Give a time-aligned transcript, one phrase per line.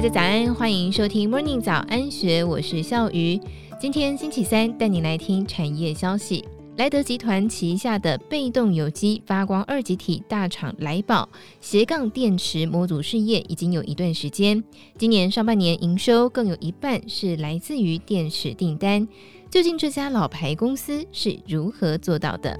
[0.00, 3.38] 大家早安，欢迎收听 Morning 早安学，我是笑鱼。
[3.78, 6.42] 今天星期三，带你来听产业消息。
[6.78, 11.28] 莱德集团旗下的被动有机发光二极体大厂莱宝
[11.60, 14.64] 斜杠电池模组事业已经有一段时间，
[14.96, 19.06] 今年上半年营收更有一半是来自于电池订单。
[19.50, 22.58] 究竟这家老牌公司是如何做到的？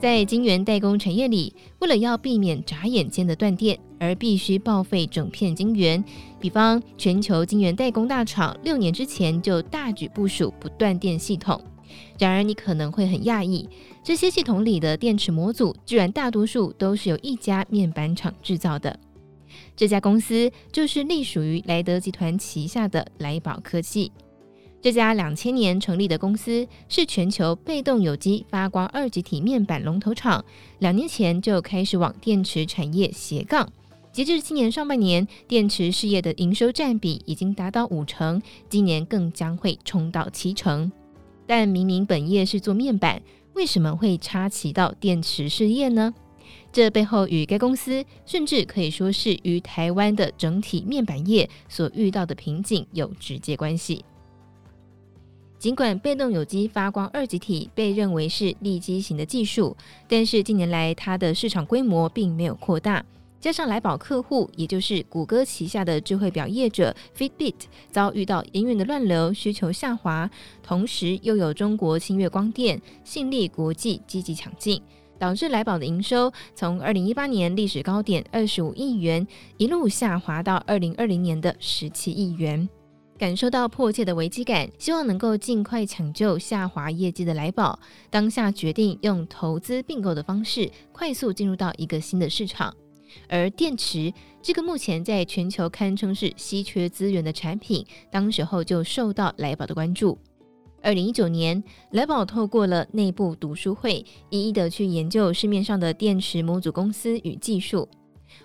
[0.00, 6.02] 在晶圆代工产业里，为了要避免眨眼间的断电，而必须报废整片晶圆。
[6.40, 11.62] 比方，全球晶圆代工大厂六年之前就大举部署不断电系统。
[12.18, 13.68] 然而，你可能会很讶异，
[14.02, 18.98] 这些系统里的电池模组居然大多数都是由一家面板厂制造的。
[19.76, 24.10] 这家公司就是隶属于莱德集团旗下的莱宝科技。
[24.82, 30.42] 这家两千年成立的公司是全球被动有机发光二极体面板龙头厂，
[30.78, 33.70] 两年前就开始往电池产业斜杠。
[34.10, 38.40] 截至今年上半年，电池事业的营收占比已经达到五成，
[38.70, 40.90] 今年更将会冲到七成。
[41.46, 43.20] 但明明本业是做面板，
[43.52, 46.14] 为什么会插旗到电池事业呢？
[46.72, 54.04] 这背后与该公司，甚至可以说是与台湾的整体面板业所遇到的瓶颈有直接关系。
[55.60, 59.76] 尽管被动有机发光二极体被认为是利基型的技术，
[60.08, 63.04] 但是近年来它的市场规模并没有扩大。
[63.38, 67.54] 加上来宝客户，也就是谷歌旗下的智慧表业者 Fitbit，
[67.90, 70.30] 遭遇到能源的乱流，需求下滑，
[70.62, 74.80] 同时又有中国清月光电、信利国际积极抢进，
[75.18, 79.26] 导致来宝的营收从二零一八年历史高点二十五亿元，
[79.58, 82.66] 一路下滑到二零二零年的十七亿元。
[83.20, 92.74] 感受到迫切的危机感，希望能够尽快抢救下滑业绩的来宝，当下决定用投资并购的方式，快速进入到一个新的市场。
[93.28, 100.16] 而电池这个目前在全球堪称是稀缺资源的产品，当时候就受到来宝的关注。
[100.80, 107.86] 二零一九年，来宝透过了内部读书会，一一的去研究市面上的电池模组公司与技术。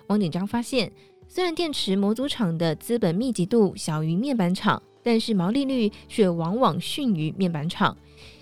[0.08, 0.92] 王鼎章发现。
[1.28, 7.96] 虽然电池模组厂的资本密集度小于面板厂，但是毛利率却往往逊于面板厂。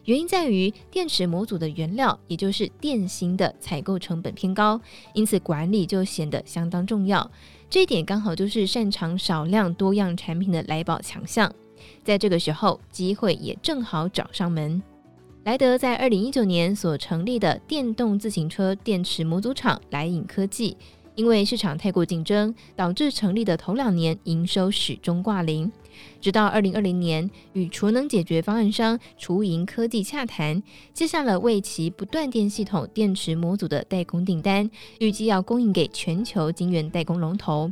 [0.05, 4.81] 原因在于电池模组的原料，也就是电芯的采购成本偏高，
[5.15, 7.29] 因此管理就显得相当重要。
[7.69, 11.53] 这一点刚好就是擅长少量多样产品的来宝强项。
[12.05, 14.81] 在这个时候，机会也正好找上门。
[15.45, 20.77] 莱德在二零一九年所成立的电动自行车电池模组厂莱影科技。
[21.15, 25.71] 因为市场太过竞争，导致成立的头两年营收始终挂零。
[26.21, 30.61] 直到二零二零年，与储能解决方案商储盈科技洽谈，
[30.93, 37.71] 接下了为其不断电系统电池模组的代工订单，预计要供应给全球晶圆代工龙头。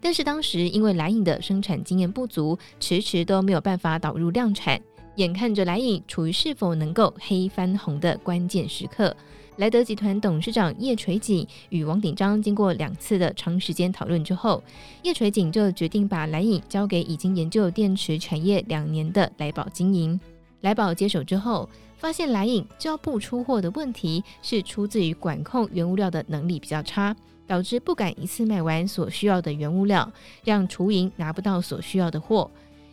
[0.00, 4.80] 但是当时因为莱影的生产经验不足，迟迟都没有办法导入量产，
[5.14, 9.14] 眼看着莱影处于是否能够黑翻红的关键时刻。
[9.56, 14.62] 莱德集团董事长叶垂锦与王鼎章经过两次的长时间讨论之后，
[15.02, 20.20] 叶垂锦就决定把来颖交给已经研究电池产业两年的莱宝经营。
[20.60, 30.12] 莱宝接手之后，发现来颖交不出货的问题是出自于管控原物料的能力比较差，导致不敢一次卖完所需要的原物料，
[30.44, 32.50] 让储盈拿不到所需要的货。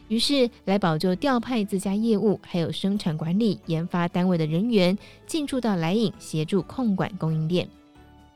[0.10, 7.68] 于是，来宝就调派自家业务、还有生产管理、研发单位的人员进驻到来影，协助控管供应链。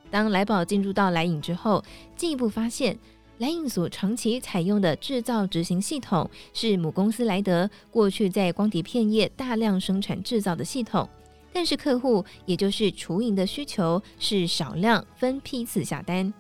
[0.10, 1.84] 当来宝进驻到来影之后，
[2.16, 2.98] 进一步发现，
[3.40, 11.08] 来影所长期采用的制造执行系统是母公司莱德过去在光碟片业大量生产制造的系统，
[11.52, 16.34] 但是客户也就是储盈的需求是少量分批次下单。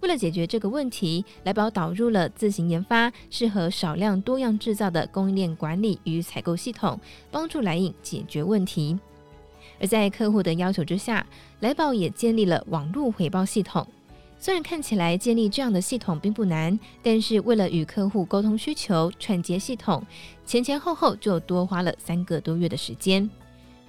[0.00, 6.98] 为了解决这个问题，来宝导入了自行研发、适合少量多样制造的供应链管理与采购系统，
[7.30, 8.98] 帮助来颖解决问题。
[9.78, 11.26] 而在客户的要求之下，
[11.60, 13.86] 来宝也建立了网络回报系统。
[14.38, 20.02] 虽然看起来建立这样的系统并不难，但是为了与客户沟通需求、串接系统，
[20.46, 23.28] 前前后后就多花了三个多月的时间。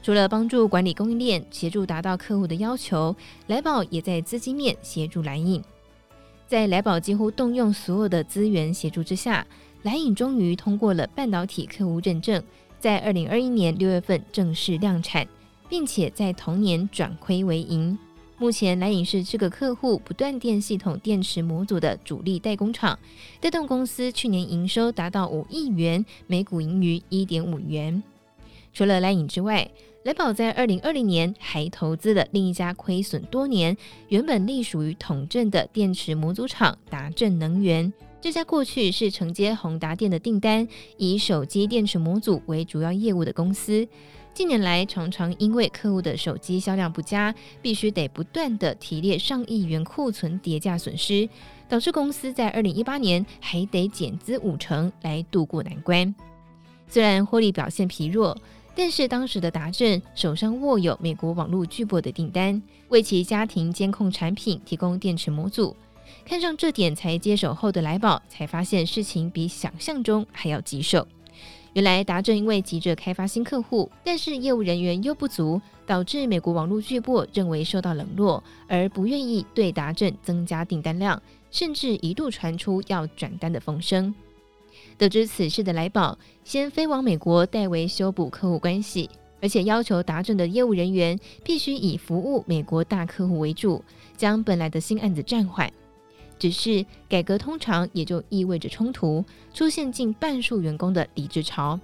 [0.04, 3.16] 除了帮助管理供应链、协助达到客户的要求，
[3.48, 5.64] 来宝也在资金面协助来颖。
[6.52, 9.48] 在来宝几乎动用所有的资源协助之下，
[9.84, 12.44] 来影终于通过了半导体客户认证，
[12.78, 15.26] 在二零二一年六月份正式量产，
[15.70, 17.98] 并且在同年转亏为盈。
[18.38, 23.00] 目前来影是这个客户不断电系统电池模组的主力代工厂，
[23.40, 28.04] 带动公司去年营收达到五亿元，每股盈余一点五元。
[28.74, 29.70] 除了莱影之外，
[30.04, 33.76] 莱宝在二零二零年还投资了另一家亏损多年、
[34.08, 37.92] 原本隶属于统镇的电池模组厂达正能源。
[38.20, 43.88] 这家过去是承接宏达电的订单，以手机电池模组为主要业务的公司。
[44.34, 51.28] 近年来，常常因为客户的手机销量不佳，必须得不断地提列上亿元库存跌价损失，
[51.68, 56.16] 导致公司在二零一八年还得减资五成来渡过难关。
[56.88, 58.38] 虽然获利表现疲弱，
[58.84, 65.76] 但是当时的达正手上握有美国网络巨擘的订单，为其家庭监控产品提供电池模组。
[66.26, 71.08] 看上这点才接手后的来宝，才发现事情比想象中还要棘手。
[71.74, 84.12] 原来达正因为急着开发新客户，但是业务人员又不足，导致美国网络巨擘认为受到冷落，而不愿意对达正增加订单量，甚至一度传出要转单的风声。
[84.98, 89.10] 得知此事的来宝，先飞往美国代为修补客户关系，
[89.42, 93.84] 而且要求达正的业务人员必须以服务美国大客户为主，
[94.16, 95.72] 将本来的新案子暂缓。
[96.40, 99.24] 只是改革通常也就意味着冲突，
[99.54, 101.80] 出现近半数员工的离职潮。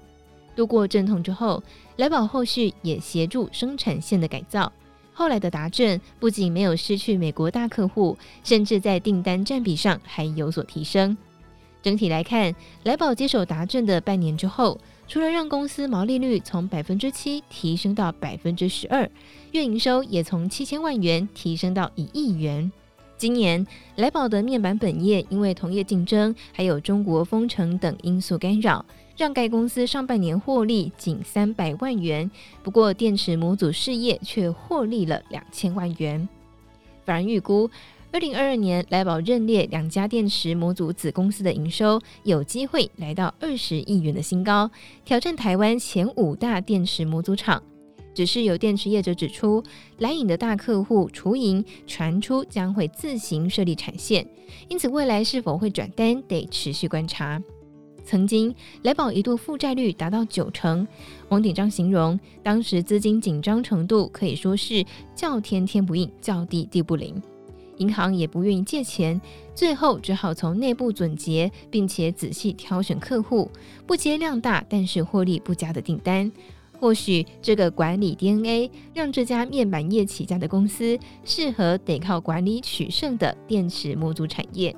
[0.55, 1.61] 度过阵痛之后，
[1.97, 4.71] 来宝后续也协助生产线的改造。
[5.13, 11.15] 后来的达正不仅没有失去美国大客户，甚至在订单占比上还有所提升。
[11.87, 12.53] 整体来看，
[12.83, 19.09] 来宝接手达正的半年之后，除了让公司毛利率从百分之七提升到百分之十二，
[19.53, 22.69] 月营收也从七千万元提升到一亿元。
[23.15, 28.85] 今年来宝的面板本业因为同业竞争，还有中国封城等因素干扰，
[29.15, 32.29] 让该公司上半年获利仅三百万元。
[32.63, 36.27] 不过电池模组事业却获利了两千万元。
[37.05, 37.71] 法人预估，
[38.11, 44.69] 二零二二年来宝认列两家电池模组子公司的营收有机会来到二十亿元的新高，
[45.03, 47.61] 挑战台湾前五大电池模组厂。
[48.15, 49.61] 只是有电池业者指出，
[49.99, 54.27] 来颖的大客户除盈传出将会自行设立产线，
[54.69, 57.39] 因此未来是否会转单得持续观察。
[58.03, 60.87] 曾经来宝一度负债率达到九成，
[61.29, 64.83] 王鼎章形容当时资金紧张程度可以说是
[65.13, 67.21] 叫天天不应，叫地地不灵，
[67.77, 69.19] 银行也不愿意借钱，
[69.55, 73.49] 最后只好从内部总结，并且仔细挑选客户，
[73.85, 76.31] 不接量大但是获利不佳的订单。
[76.79, 84.75] 或许这个管理 DNA 让这家面板业起家的公司适合得靠管理取胜的电池模组产业。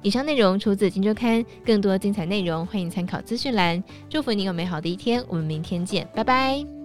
[0.00, 3.84] 以上内容出自《金周刊》，更多精彩内容欢迎参考资讯栏。
[4.08, 6.79] 祝福你有美好的一天，我们明天见，拜拜。